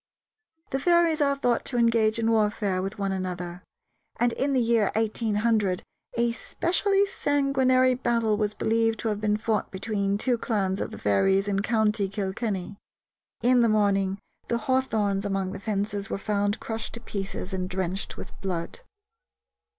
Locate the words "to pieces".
16.95-17.53